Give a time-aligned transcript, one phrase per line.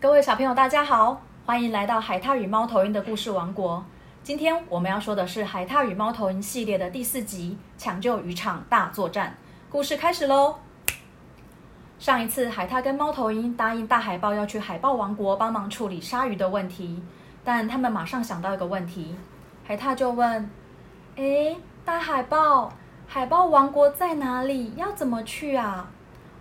[0.00, 3.82] 各位小朋友，大家好，欢迎来到海獭与猫头鹰的故事王国。
[4.22, 9.34] 今天我们要说的是《海獭与猫头鹰》系列的第四集——抢救渔场大作战。
[9.70, 10.56] 故事开始喽！
[11.98, 17.02] 上一次，海獭跟猫头鹰答应大海豹要去海豹王国帮忙处理鲨鱼的问题，
[17.42, 19.16] 但他们马上想到一个问题，
[19.64, 20.50] 海獭就问
[21.16, 22.70] ：“诶，大海豹，
[23.06, 24.74] 海豹王国在哪里？
[24.76, 25.88] 要怎么去啊？”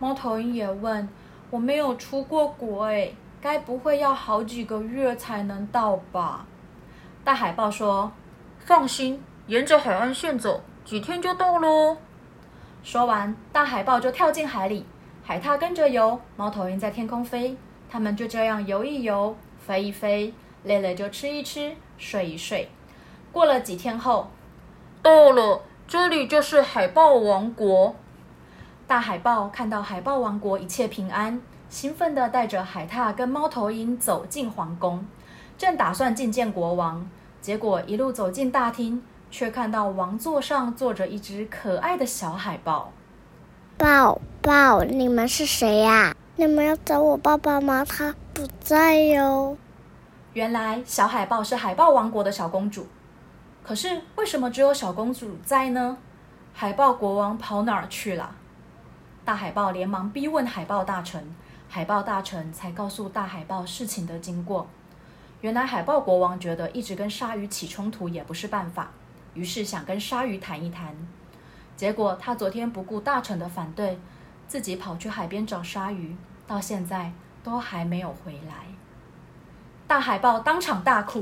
[0.00, 1.08] 猫头鹰也问
[1.50, 3.14] ：“我没有出过国，诶，
[3.44, 6.46] 该不会要好几个月才能到吧？”
[7.22, 8.10] 大海豹说
[8.64, 11.98] ：“放心，沿着海岸线走，几天就到喽。”
[12.82, 14.86] 说完，大海豹就跳进海里，
[15.22, 17.54] 海獭跟着游，猫头鹰在天空飞，
[17.90, 22.70] 他们就这样游一游，飞一飞，累了就吃一吃，睡一睡。
[23.30, 24.30] 过了几天后，
[25.02, 27.94] 到了，这里就是海豹王国。
[28.86, 31.40] 大海豹看到海豹王国一切平安，
[31.74, 35.04] 兴奋地带着海獭跟猫头鹰走进皇宫。
[35.58, 37.04] 正打算觐见国王，
[37.40, 42.92] 结果一路走进大厅，却看到王座上坐着一只可爱的小海豹。
[43.76, 46.14] 豹豹，你们是谁呀？
[46.36, 47.84] 你们要找我爸爸吗？
[47.84, 49.56] 他不在哟。
[50.32, 52.86] 原来小海豹是海豹王国的小公主，
[53.64, 55.96] 可是为什么只有小公主在呢？
[56.52, 58.36] 海豹国王跑哪儿去了？
[59.24, 61.34] 大海豹连忙逼问海豹大臣，
[61.74, 64.68] 海豹大臣才告诉大海豹事情的经过。
[65.40, 68.92] 原来海豹国王觉得一直跟鲨鱼起冲突也不是办法，
[69.34, 70.94] 于是想跟鲨鱼谈一谈。
[71.76, 73.98] 结果他昨天不顾大臣的反对，
[74.46, 77.10] 自己跑去海边找鲨鱼，到现在
[77.42, 78.66] 都还没有回来。
[79.88, 81.18] 大海豹当场大哭：“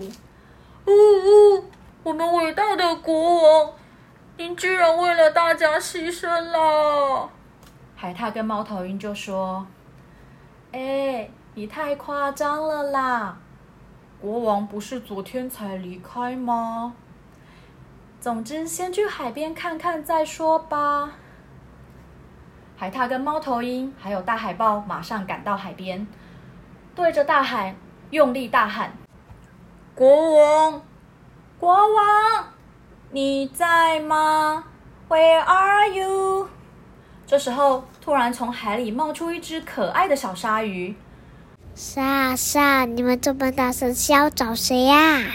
[0.84, 1.64] 呜呜，
[2.02, 3.72] 我们伟大的国王，
[4.36, 7.30] 您居然为了大家牺牲了！”
[7.96, 9.66] 海獭跟猫头鹰就说
[10.72, 13.38] ：“哎，你太夸张了啦！”
[14.20, 16.94] 国王不是昨天才离开吗？
[18.20, 21.12] 总之，先去海边看看再说吧。
[22.76, 26.06] 海獭跟猫头鹰还有大海豹马上赶到海边，
[26.94, 27.74] 对着大海
[28.10, 28.92] 用力大喊
[29.94, 30.82] ：“国王，
[31.58, 32.46] 国王，
[33.10, 34.64] 你在吗
[35.08, 36.48] ？Where are you？”
[37.32, 40.94] 这时候，突然从海里冒出一只可爱的小鲨鱼。
[41.74, 42.84] 啥啥？
[42.84, 45.32] 你们这么大声，是要找谁呀？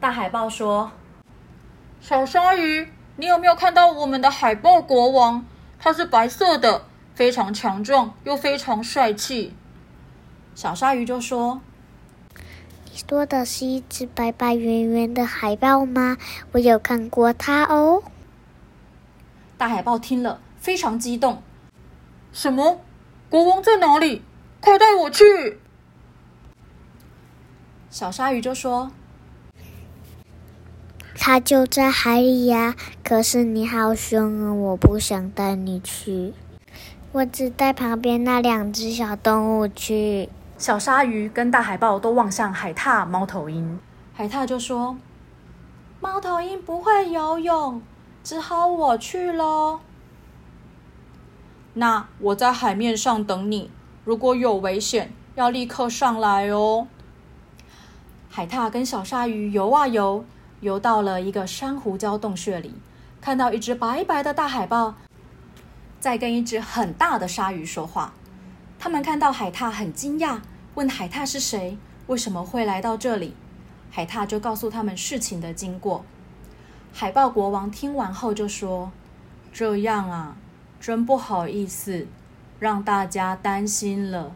[0.00, 0.92] 大海豹说
[2.00, 5.44] ：“小鲨鱼，你有没有看到我们的海豹国王？
[5.78, 9.54] 他是白色的，非常强壮，又非常帅气。”
[10.56, 11.60] 小鲨鱼就说
[12.90, 16.16] ：“你说的是一只白白圆圆的海豹吗？
[16.52, 18.02] 我有看过它哦。”
[19.60, 21.42] 大海豹听了非常激动
[22.32, 22.80] ：“什么？”
[23.28, 24.22] 国王在哪里？
[24.58, 25.60] 快带我去！
[27.90, 28.90] 小鲨鱼就说
[31.14, 36.32] ：“他就在海里呀，可是你好凶啊，我不想带你去，
[37.12, 43.78] 我只带旁边那两只小动物去。”小鲨鱼跟大海豹都望向海獭、猫头鹰，
[44.14, 44.96] 海獭就说
[46.00, 47.82] ：“猫头鹰不会游泳，
[48.22, 49.80] 只好我去喽。”
[51.74, 53.70] 那我在海面上等你，
[54.04, 56.88] 如果有危险，要立刻上来哦。
[58.28, 60.24] 海獭跟小鲨鱼游啊游，
[60.60, 62.74] 游到了一个珊瑚礁洞穴里，
[63.20, 64.94] 看到一只白白的大海豹
[65.98, 68.12] 在跟一只很大的鲨鱼说话。
[68.78, 70.40] 他们看到海獭很惊讶，
[70.74, 71.76] 问海獭是谁，
[72.06, 73.34] 为什么会来到这里？
[73.90, 76.04] 海獭就告诉他们事情的经过。
[76.92, 78.92] 海豹国王听完后就说
[79.52, 80.36] ：“这样啊。”
[80.80, 82.06] 真不好意思，
[82.58, 84.32] 让大家担心了。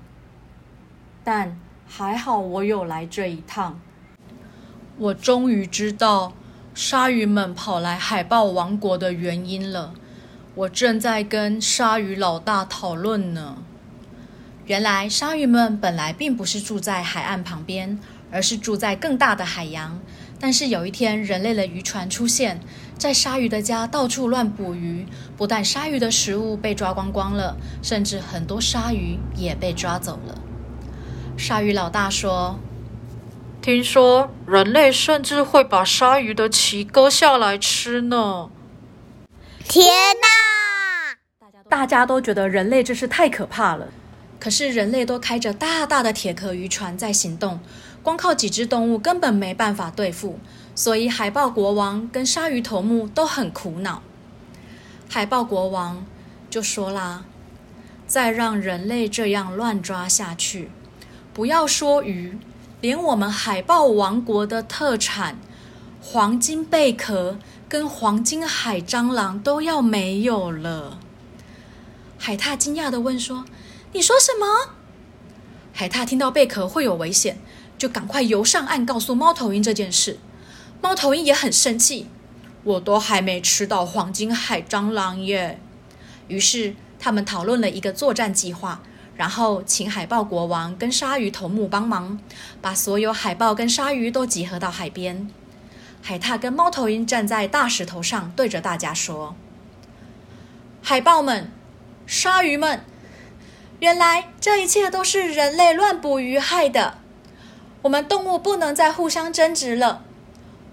[1.24, 3.80] 但还好我有来这一趟，
[4.98, 6.34] 我终于知道
[6.74, 9.94] 鲨鱼们跑来海豹王国的原因了。
[10.54, 13.56] 我正在跟鲨鱼老大讨论呢。
[14.66, 17.98] 原来鲨鱼们本来并不是住在海岸旁边，
[18.30, 19.98] 而是住在更大的海洋。
[20.44, 22.60] 但是有一天，人类的渔船出现，
[22.98, 25.06] 在鲨鱼的家到处乱捕鱼，
[25.38, 30.38] 不但鲨鱼的食物被抓光光了，甚至很多鲨鱼也被抓走了。
[31.38, 32.60] 鲨鱼老大说
[33.62, 38.50] ：“听说人类甚至会把鲨鱼的鳍割下来吃呢！”
[39.66, 39.86] 天
[40.20, 41.48] 哪！
[41.70, 43.88] 大家都觉得人类真是太可怕了。
[44.38, 47.60] 可是人类都开着大大的铁壳渔船在行动。
[48.04, 50.38] 光靠几只动物根本没办法对付，
[50.76, 54.02] 所以海豹国王跟鲨鱼头目都很苦恼。
[55.08, 56.04] 海豹国王
[56.50, 57.24] 就说啦
[58.06, 60.70] ：“再让人类这样乱抓下去。
[61.32, 62.38] 不要说鱼，
[62.82, 65.38] 连我们海豹王国的特产
[66.02, 70.98] 黄金贝壳跟黄金海蟑螂都要没有了。
[72.18, 73.46] 海獭惊讶地问说
[73.94, 74.74] ：“你说什么？”
[75.72, 77.38] 海獭听到贝壳会有危险，
[77.84, 80.18] 就赶快游上岸告诉猫头鹰这件事。
[80.80, 82.06] 猫头鹰也很生气，
[82.62, 85.60] 我都还没吃到黄金海蟑螂耶。
[86.28, 88.80] 于是他们讨论了一个作战计划。
[89.16, 92.18] 然后请海豹国王跟鲨鱼头目帮忙，
[92.62, 95.28] 把所有海豹跟鲨鱼都集合到海边。
[96.00, 99.36] 海獭跟猫头鹰站在大石头上，对着大家说
[100.80, 101.52] ：“海豹们，
[102.06, 102.82] 鲨鱼们，
[103.80, 107.03] 原来这一切都是人类乱捕鱼害的。
[107.84, 110.02] 我们动物不能再互相争执了，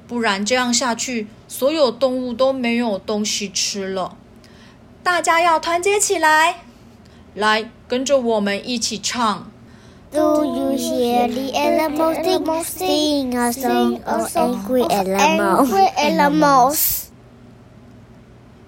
[0.08, 4.16] 不然这样下去，所有动物都没有东西吃了。
[5.04, 6.62] 大家要团结起来。”
[7.36, 9.52] 来，跟着我们一起唱。
[10.10, 14.86] Do you hear the animals sing a song of angry
[15.96, 17.08] animals？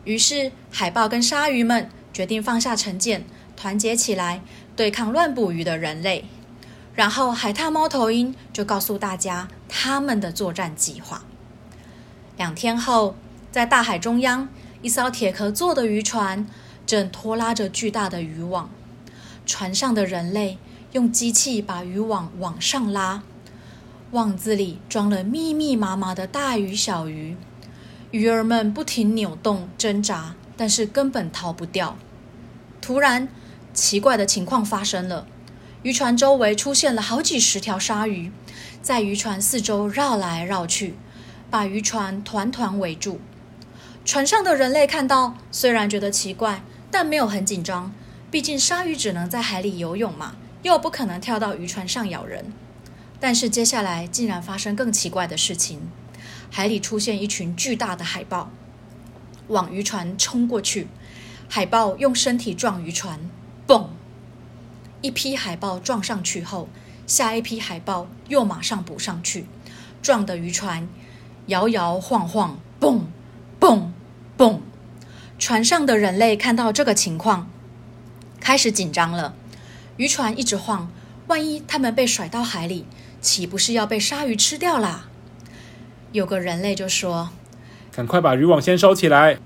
[0.04, 3.24] 于是，海豹跟鲨鱼们决定放下成见，
[3.56, 4.42] 团结起来
[4.75, 6.25] 对抗乱捕鱼的人类。
[6.94, 11.24] 然后，海獭、猫头鹰就告诉大家他们的作战计划。
[12.38, 13.16] 两天后，
[13.51, 14.50] 在大海中央，
[14.81, 16.45] 一艘铁壳做的渔船。
[16.86, 18.69] 正拖拉着巨大的渔网，
[19.45, 20.57] 船上的人类
[20.92, 23.24] 用机器把渔网往上拉，
[24.12, 27.38] 网子里装了密密麻麻的大鱼小鱼，
[28.12, 31.96] 鱼儿们不停扭动挣扎，但是根本逃不掉。
[32.81, 33.30] 突然，
[33.74, 35.25] 奇怪的情况发生了，
[35.83, 38.31] 渔船周围出现了好几十条鲨鱼，
[38.81, 40.95] 在渔船四周绕来绕去，
[41.50, 43.21] 把渔船团团围住。
[44.03, 46.63] 船上的人类看到，虽然觉得奇怪。
[46.95, 47.91] 但没有很紧张，
[48.30, 52.53] 毕竟鲨鱼只能在海里游泳嘛，又不可能跳到渔船上咬人。
[53.19, 55.89] 但是接下来竟然发生更奇怪的事情，
[56.51, 58.51] 海里出现一群巨大的海豹，
[59.47, 60.88] 往渔船冲过去。
[61.50, 63.19] 海豹用身体撞渔船，
[63.65, 63.88] 嘣！
[65.03, 66.69] 一批海豹撞上去后，
[67.05, 69.45] 下一批海豹又马上补上去，
[70.01, 70.88] 撞的渔船
[71.47, 73.01] 摇摇晃晃，嘣
[73.59, 73.89] 嘣
[74.38, 74.59] 嘣。
[75.38, 77.50] 船上的人类看到这个情况，
[78.39, 79.35] 开始紧张了。
[79.97, 80.89] 渔船一直晃，
[81.27, 82.85] 万一他们被甩到海里，
[83.19, 85.09] 岂不是要被鲨鱼吃掉啦？
[86.13, 87.31] 有个人类就说
[87.91, 89.38] ：“赶快把渔网先收起来。”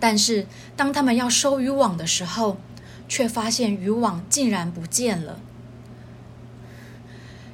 [0.00, 2.56] 但是当他们要收渔网的时候，
[3.12, 5.38] 却发现渔网竟然不见了。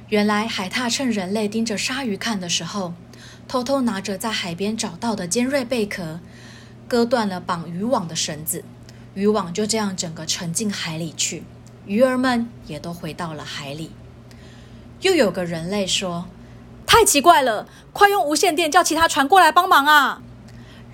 [0.07, 2.93] 原来海獭趁人类盯着鲨鱼看的时候，
[3.45, 6.21] 偷偷拿着在海边找到的尖锐贝壳。
[6.87, 8.63] 割断了绑渔网的绳子，
[9.15, 11.43] 渔网就这样整个沉进海里去，
[11.85, 13.91] 鱼儿们也都回到了海里。
[15.01, 16.29] 又有个人类说
[16.87, 20.23] ：“太奇怪了，快用无线电叫其他船过来帮忙啊！”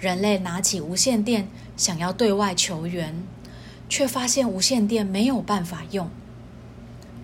[0.02, 1.48] 人类拿起无线电
[1.78, 3.24] 想要对外求援，
[3.88, 6.10] 却发现无线电没有办法用。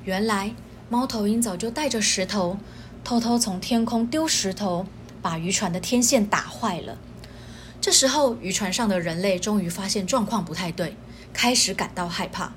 [0.03, 0.53] 原来
[0.89, 2.57] 猫头鹰早就带着石头，
[3.03, 4.85] 偷偷从天空丢石头，
[5.21, 6.97] 把渔船的天线打坏了。
[7.79, 10.95] 这时候，渔船上的人类终于发现状况不太对，
[11.33, 12.51] 开始感到害怕。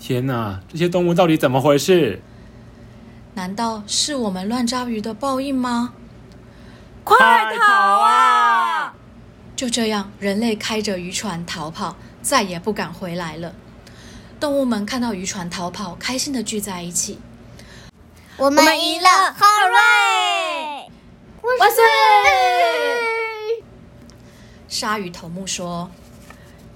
[0.00, 2.22] 天哪，这些动物到底怎么回事？
[3.34, 5.92] 难道是我们乱抓鱼的报应吗？
[7.04, 7.16] 快
[7.56, 7.77] 逃啊！
[9.58, 13.52] 就这样，人类开着渔船逃跑，再也不敢回来了。
[14.38, 17.18] 动物们看到渔船逃跑，开心的聚在一起。
[18.36, 20.88] 我们赢了哈瑞
[21.58, 21.82] 万岁！
[24.68, 25.90] 鲨鱼头目说：“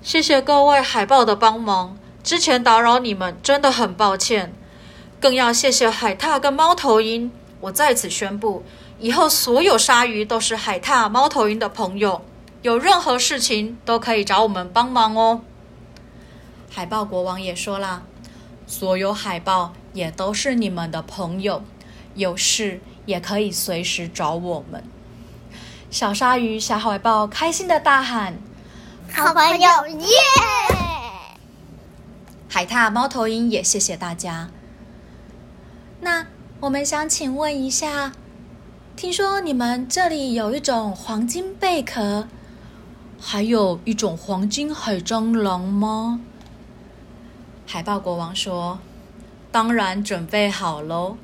[0.02, 4.52] 谢谢各位海豹的帮忙，之前打扰你们真的很抱歉。
[5.20, 7.30] 更要谢谢海獭跟猫头鹰。
[7.60, 8.64] 我在此宣布，
[8.98, 12.24] 以后所有鲨鱼都是海獭、猫头鹰的朋友，
[12.62, 15.42] 有任何事情都可以找我们帮忙哦。”
[16.70, 18.02] 海豹国王也说啦
[18.66, 21.62] ：“所有海豹也都是你们的朋友，
[22.14, 24.82] 有事也可以随时找我们。”
[25.90, 28.38] 小鲨鱼、小海豹开心的大喊
[29.12, 30.08] ：“好朋友，耶！”
[32.48, 34.48] 海獭、猫头鹰也谢谢大家。
[36.00, 36.26] 那
[36.60, 38.12] 我们想请问一下，
[38.96, 42.26] 听说你们这里有一种黄金贝壳，
[43.24, 46.20] 还有一种黄金海蟑螂吗？
[47.64, 48.80] 海豹国王说
[49.52, 51.16] ：“当然准备好喽。”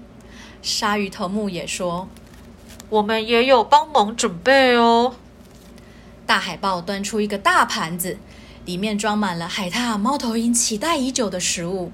[0.62, 2.08] 鲨鱼头目也说。
[2.88, 5.16] 我们也有帮忙准备哦。
[6.24, 8.16] 大海豹端出一个大盘子，
[8.64, 11.92] 里面装满了海獭、猫头鹰期待已久的食物。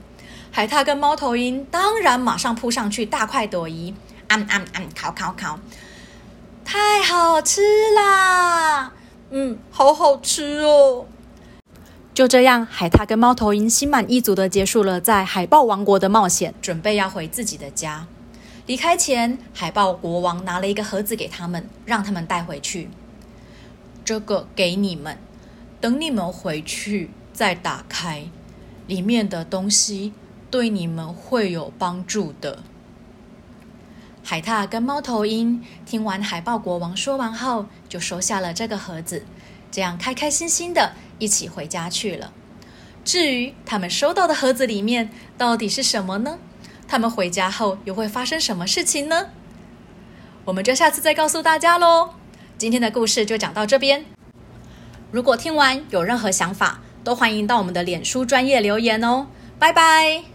[0.53, 3.95] 海獭跟猫头鹰当然马上扑上去，大快朵颐，
[4.29, 5.59] 嗯嗯嗯，烤烤烤，
[6.65, 7.63] 太好吃
[7.97, 8.93] 啦！
[9.37, 11.07] 嗯，好好吃哦。
[12.15, 18.07] 就这样，海獭跟猫头鹰心满意足地结束了在海豹王国的冒险，准备要回自己的家。
[18.67, 22.89] 离开前，海豹国王拿了一个盒子给他们，让他们带回去。
[24.05, 25.19] 这个给你们，
[25.81, 28.27] 等你们回去再打开，
[28.87, 30.13] 里面的东西
[30.49, 32.61] 对你们会有帮助的。
[34.27, 39.27] 海獭跟猫头鹰听完海豹国王说完后，就收下了这个盒子，
[39.71, 40.93] 这样开开心心的。
[41.19, 42.33] 一起回家去了。
[43.05, 46.39] 至于他们收到的盒子里面到底是什么呢？
[46.89, 49.29] 他们回家后又会发生什么事情呢？
[50.47, 52.11] 我们就下次再告诉大家喽。
[52.59, 54.05] 今天的故事就讲到这边。
[55.13, 59.29] 如果听完有任何想法，都欢迎到我们的脸书专业留言哦。
[59.59, 60.34] 拜拜。